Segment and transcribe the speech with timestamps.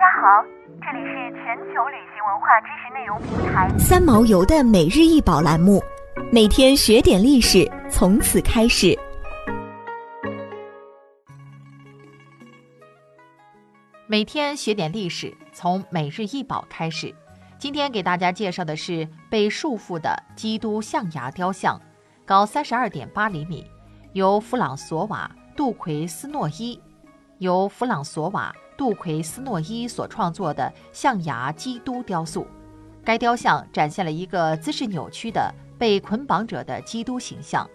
[0.00, 0.42] 家好，
[0.80, 5.78] 这里是全球旅行文化知识内容平台三毛游的每日一宝栏目，
[6.32, 8.98] 每天学点历史，从此开始。
[14.06, 17.14] 每天学点历史，从每日一宝开始。
[17.58, 21.78] 今天给大家介绍的是被束缚的基督象牙雕像，
[22.24, 23.66] 高三十二点八厘米，
[24.14, 26.80] 由弗朗索瓦·杜奎斯诺伊。
[27.40, 32.46] 由弗朗索瓦·杜奎斯诺伊所创作的象牙基督雕塑，
[33.02, 37.66] 该雕像展现了一个姿势扭曲的被捆绑者的基督形象，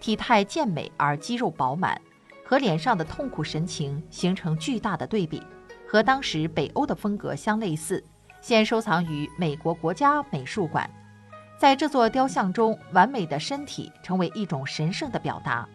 [0.00, 1.98] 体态健美而肌肉饱满，
[2.44, 5.42] 和脸上的痛苦神情形成巨大的对比，
[5.88, 8.04] 和当时北欧的风格相类似。
[8.42, 10.88] 现收藏于美国国家美术馆。
[11.58, 15.66] 在这座雕像中，完美的身体成为一种神圣的表达。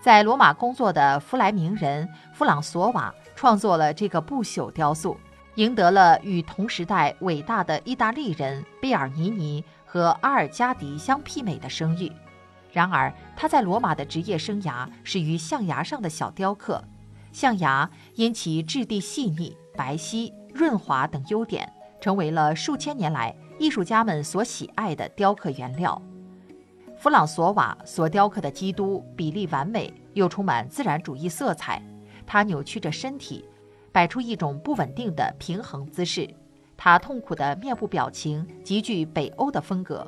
[0.00, 5.18] 在罗马工作的弗莱明人弗朗索瓦创作了这个不朽雕塑，
[5.56, 12.12] 赢得了与同时代伟大的意大利人贝尔尼尼和阿尔加迪相媲美的声誉。
[12.72, 16.82] 然而，他在罗马的职业生涯始于象牙上的小雕刻。
[17.32, 26.00] 象牙因其质地细腻、白皙、润滑等优点，成为了数千年来艺术家们所喜爱的雕刻原料。
[27.06, 31.80] 弗朗索瓦所雕刻的基督比例完美，又充满自然主义色彩。
[32.26, 33.44] 他扭曲着身体，
[33.92, 36.28] 摆出一种不稳定的平衡姿势。
[36.76, 40.04] 他痛苦的面部表情极具北欧的风格。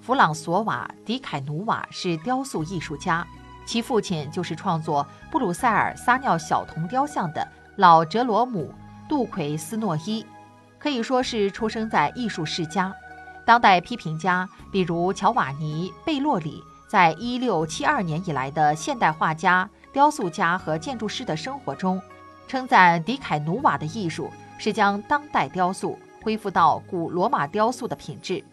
[0.00, 3.26] 弗朗索瓦·迪凯努瓦是雕塑艺术家，
[3.66, 8.72] 其父亲就是创作布鲁塞尔撒尿小童雕像的老哲罗姆·
[9.08, 10.24] 杜奎斯诺伊，
[10.78, 12.94] 可以说是出生在艺术世家。
[13.50, 22.00] 当代批评家，比如乔瓦尼·贝洛里，在一六七二年以来的现代画家、雕塑家和建筑师的生活中，
[22.46, 28.44] 称赞迪凯努瓦的艺术是将当代雕塑恢复到古罗马雕塑的品质。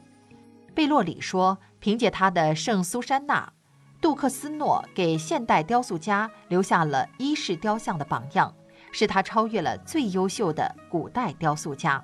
[0.73, 3.53] 贝洛里说：“凭借他的圣苏珊娜，
[4.01, 8.51] 杜克斯诺给现代雕塑家留下了一式雕像的榜样，
[8.91, 12.03] 使他超越了最优秀的古代雕塑家。”